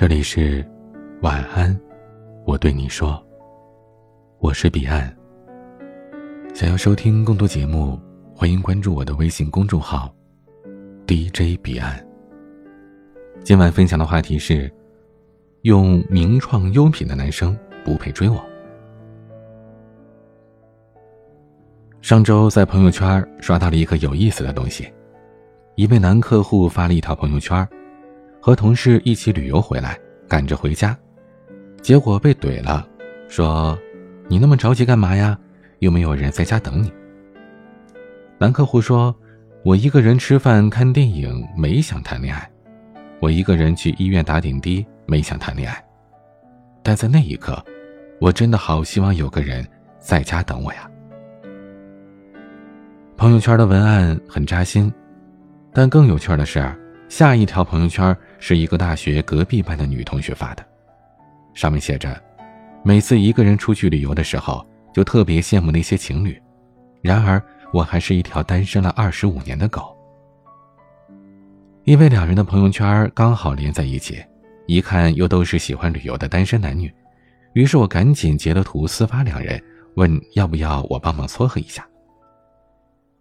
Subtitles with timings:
[0.00, 0.66] 这里是
[1.20, 1.78] 晚安，
[2.46, 3.22] 我对你说，
[4.38, 5.14] 我是彼岸。
[6.54, 8.00] 想要收听更多节目，
[8.34, 10.10] 欢迎关注我的微信公众号
[11.06, 12.02] DJ 彼岸。
[13.44, 14.72] 今晚分享的话题是：
[15.64, 17.54] 用名创优品的男生
[17.84, 18.42] 不配追我。
[22.00, 24.90] 上周在朋友圈刷到了一个有意思的东西，
[25.74, 27.68] 一位男客户发了一条朋友圈。
[28.40, 30.96] 和同事一起旅游回来，赶着回家，
[31.82, 32.86] 结果被怼了，
[33.28, 33.78] 说
[34.28, 35.38] ：“你那么着急干嘛呀？
[35.80, 36.90] 又没有人在家等你。”
[38.40, 39.14] 男客户说
[39.62, 42.40] ：“我一个人吃饭看电影，没想谈恋爱；
[43.20, 45.84] 我一个人去医院打点滴，没想谈恋爱。
[46.82, 47.62] 但在那一刻，
[48.18, 49.66] 我真的好希望有个人
[49.98, 50.90] 在家等我呀。”
[53.18, 54.90] 朋友圈的文案很扎心，
[55.74, 56.74] 但更有趣的是。
[57.10, 60.66] 下一条朋友圈是一个大学隔壁班的女同学发的，
[61.54, 62.20] 上面写着
[62.82, 66.40] ：“每次一个人出去旅游的时候，就特别羡慕那些情侣。
[67.02, 67.40] 然而，
[67.72, 69.96] 我还是一条单身了二十五年的狗。”
[71.84, 74.20] 因为两人的朋友圈刚好连在一起，
[74.66, 76.92] 一看又都是喜欢旅游的单身男女，
[77.52, 79.62] 于是我赶紧截了图私发两人，
[79.96, 81.86] 问要不要我帮忙撮合一下。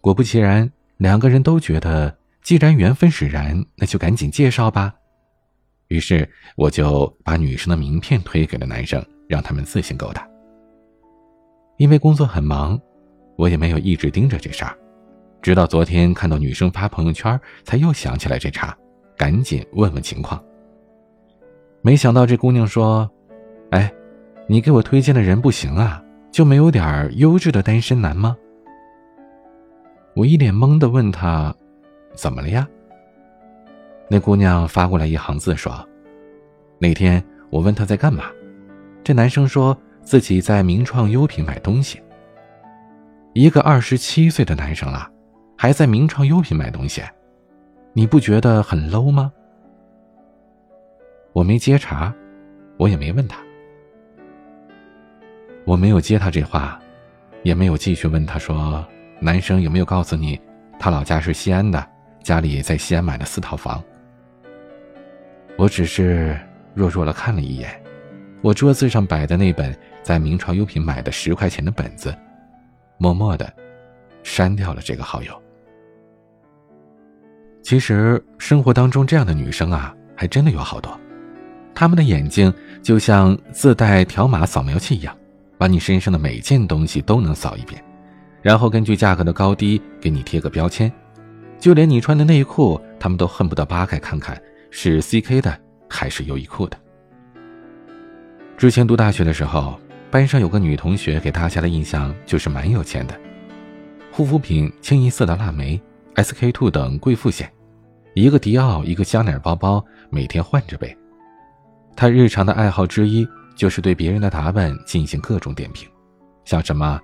[0.00, 2.14] 果不其然，两个人都觉得。
[2.44, 4.94] 既然缘分使然，那就赶紧介绍吧。
[5.94, 10.28] 于是我就把女生的名片推给了男生，让他们自行勾搭。
[11.76, 12.76] 因为工作很忙，
[13.36, 14.76] 我也没有一直盯着这事儿，
[15.40, 18.76] 直到昨天看到女生发朋友圈，才又想起来这茬，
[19.16, 20.42] 赶紧问问情况。
[21.80, 23.08] 没想到这姑娘说
[23.70, 23.92] ：“哎，
[24.48, 28.36] 你给我推荐的人不行啊，就没有点优质的单身男吗？”
[30.16, 31.54] 我一脸懵的问她。
[32.16, 32.68] 怎么了呀？
[34.08, 35.86] 那姑娘发过来一行字说
[36.78, 38.24] ：“那天我问他在干嘛，
[39.02, 42.00] 这男生说自己在名创优品买东西。
[43.32, 45.10] 一个二十七岁的男生了，
[45.56, 47.02] 还在名创优品买东西，
[47.92, 49.32] 你不觉得很 low 吗？”
[51.32, 52.14] 我没接茬，
[52.76, 53.38] 我也没问他，
[55.64, 56.78] 我没有接他这话，
[57.42, 58.86] 也没有继续问他说
[59.18, 60.40] ：“男生有没有告诉你，
[60.78, 61.84] 他老家是西安的？”
[62.22, 63.82] 家里在西安买了四套房，
[65.56, 66.36] 我只是
[66.74, 67.70] 弱弱的看了一眼，
[68.42, 72.14] 我桌子上摆的那本在明创优品买的十块钱的本子，
[72.98, 73.50] 默默的
[74.22, 75.32] 删掉了这个好友。
[77.62, 80.98] 其实生活当中这样的女生啊，还真的有好多，
[81.74, 85.16] 她们的眼睛就像自带条码扫描器一样，
[85.56, 87.82] 把你身上的每件东西都能扫一遍，
[88.42, 90.92] 然后根据价格的高低给你贴个标签。
[91.58, 94.38] 就连你穿的内裤，他们都恨不得扒开看看
[94.76, 95.56] 是 CK 的
[95.88, 96.76] 还是优衣库的。
[98.56, 99.78] 之前读大学的时候，
[100.10, 103.16] 班上有个女同学给大家的印象就是蛮有钱的，
[104.10, 105.80] 护肤品清一色的腊梅、
[106.16, 107.48] SK two 等贵妇线，
[108.14, 110.94] 一个迪奥，一个香奈儿包包，每天换着背。
[111.94, 115.88] 她日常的爱好之一就是对别人的打扮进行各种点评，
[116.44, 117.00] 像什么，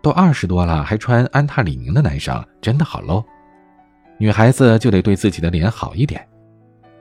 [0.00, 3.22] 都二十多了还穿安踏李宁的男生真的好 low。
[4.18, 6.26] 女孩子就得对自己的脸好一点，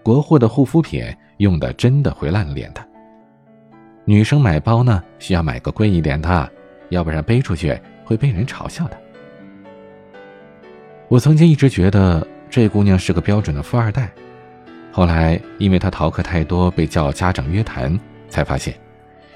[0.03, 1.03] 国货的护肤品
[1.37, 2.85] 用的真的会烂脸的。
[4.05, 6.51] 女生买包呢，需要买个贵一点的，
[6.89, 8.97] 要不然背出去会被人嘲笑的。
[11.07, 14.11] 我曾经一直觉得这姑娘是个标准的富二代，
[14.91, 17.99] 后来因为她逃课太多被叫家长约谈，
[18.29, 18.73] 才发现，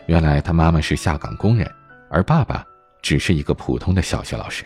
[0.08, 1.70] 原来她妈妈是下岗工人，
[2.10, 2.66] 而爸爸
[3.02, 4.66] 只是一个普通的小学老师。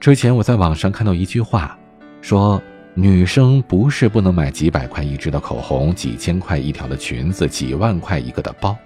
[0.00, 1.78] 之前我在网上看到一句话，
[2.20, 2.60] 说
[3.00, 8.76] 女生不是不能买几百块一支的口红、几千块一条的裙子、几万块一个的包，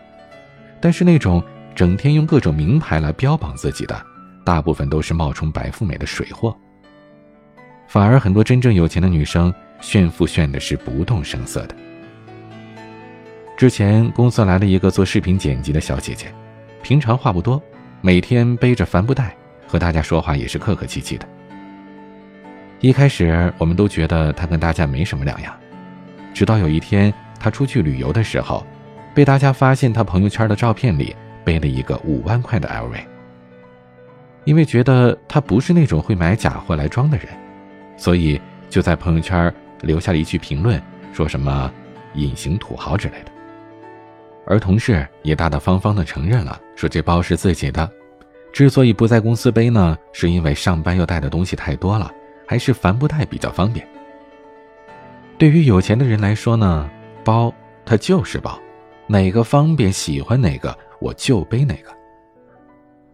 [0.83, 1.43] 但是那种
[1.75, 4.05] 整天用各种名牌来标榜自己的，
[4.45, 6.55] 大部分都是冒充白富美的水货。
[7.89, 9.51] 反而很多真正有钱的女生
[9.81, 11.75] 炫富炫的是不动声色的。
[13.57, 16.27] 之前公司来了一个做视频剪辑的小姐姐，
[16.83, 17.59] 平常话不多，
[18.03, 19.35] 每天背着帆布袋。
[19.67, 21.27] 和大家说话也是客客气气的。
[22.83, 25.55] 一开始我们都觉得他跟大家没什么两样，
[26.35, 28.67] 直到有一天他出去旅游的时候，
[29.15, 31.15] 被大家发现他朋友圈的照片里
[31.45, 33.01] 背了一个五万块的 LV。
[34.43, 37.29] 因为觉得他不是那种会买假货来装的人，
[37.97, 40.83] 所以就在朋友圈留下了一句评论，
[41.13, 41.73] 说什么
[42.15, 43.31] “隐形土豪”之类的。
[44.45, 47.89] 而同事也大大方方的承认了，说这包是自己的。
[48.53, 52.13] 之所以不在公司背呢，是因为上班要带的东西太多了，
[52.53, 53.89] 还是帆布袋比较方便。
[55.39, 56.91] 对于有钱的人来说呢，
[57.25, 57.51] 包
[57.83, 58.61] 它就是包，
[59.07, 61.91] 哪个方便喜欢哪个我就背哪个。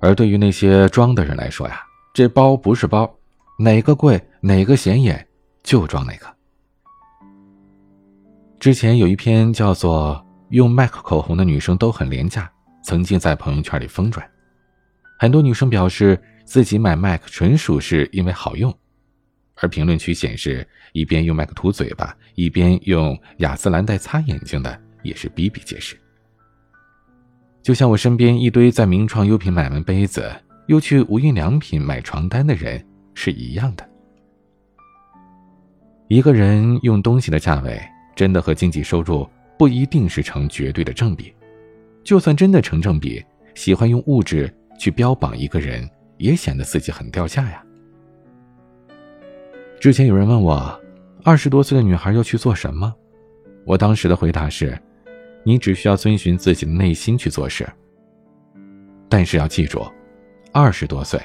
[0.00, 1.80] 而对于那些装的人来说呀，
[2.12, 3.08] 这包不是包，
[3.60, 5.24] 哪个贵哪个显眼
[5.62, 6.26] 就装哪个。
[8.58, 10.20] 之前有一篇叫做
[10.50, 12.50] “用 MAC 口红的女生都很廉价”，
[12.82, 14.28] 曾经在朋友圈里疯转，
[15.16, 18.76] 很多女生表示自己买 MAC 纯属是因为好用。
[19.60, 25.96] 而评论区显示，一边用 MAC 涂嘴巴，一边用雅诗兰黛擦眼睛的也是比比皆是。
[27.62, 30.32] 就像我身边一堆在名创优品买完杯子，
[30.68, 32.82] 又去无印良品买床单的人
[33.14, 33.86] 是一样的。
[36.08, 37.78] 一个人用东西的价位，
[38.16, 39.28] 真的和经济收入
[39.58, 41.34] 不一定是成绝对的正比。
[42.02, 43.22] 就算真的成正比，
[43.54, 47.62] 喜欢用物质去标榜一个人，也显得自己很掉价呀。
[49.80, 50.80] 之前有人问我，
[51.22, 52.92] 二十多岁的女孩要去做什么？
[53.64, 54.76] 我当时的回答是：
[55.44, 57.64] 你只需要遵循自己的内心去做事。
[59.08, 59.86] 但是要记住，
[60.52, 61.20] 二十多岁，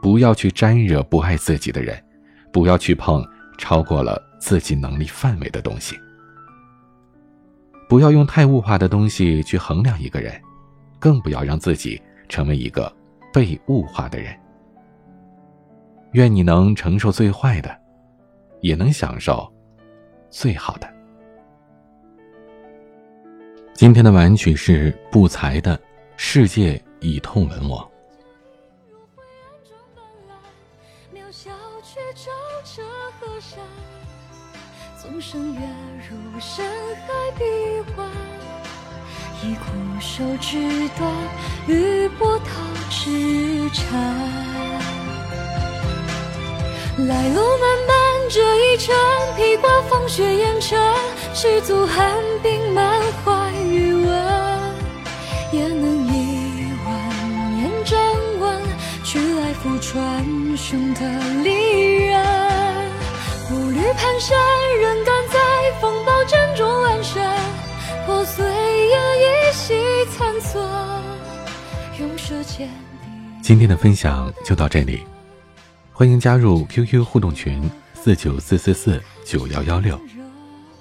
[0.00, 2.02] 不要去沾惹不爱自己的人，
[2.50, 3.22] 不要去碰
[3.58, 5.94] 超过了自己能力范围的东西，
[7.90, 10.32] 不要用太物化的东西去衡量一个人，
[10.98, 12.90] 更不要让自己成为一个
[13.34, 14.34] 被物化的人。
[16.16, 17.78] 愿你能承受最坏的，
[18.62, 19.46] 也能享受
[20.30, 20.88] 最好的。
[23.74, 25.76] 今天的晚曲是不才的
[26.16, 27.78] 《世界以痛吻我》。
[39.44, 41.12] 一枯手指断，
[41.68, 42.44] 雨波涛
[42.88, 44.75] 之缠。
[46.98, 47.96] 来路漫漫，
[48.30, 48.94] 这一程，
[49.36, 50.80] 披挂风雪烟尘，
[51.34, 54.74] 赤足寒冰满怀余温，
[55.52, 57.98] 也能以万年征
[58.40, 58.62] 吻，
[59.04, 60.24] 去来复传
[60.56, 61.00] 雄的
[61.44, 62.24] 利刃。
[63.50, 64.34] 步履蹒跚，
[64.80, 65.38] 仍敢在
[65.78, 67.22] 风暴阵中安身，
[68.06, 69.74] 破碎也依稀
[70.16, 70.66] 残存，
[72.00, 72.70] 用舌尖。
[73.42, 75.04] 今天的分享就到这里。
[75.98, 79.98] 欢迎加入 QQ 互动群四九四四四九幺幺六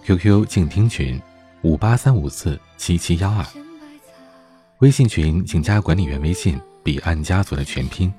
[0.03, 1.21] ，QQ 静听群
[1.62, 3.45] 五八三五四七七幺二，
[4.79, 8.13] 微信群请加管理员微信彼岸家族的全拼，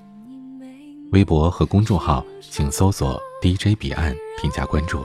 [1.13, 5.05] 微博和公众号请搜索 DJ 彼岸添加关注。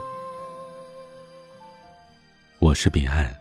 [2.59, 3.40] 我是彼岸。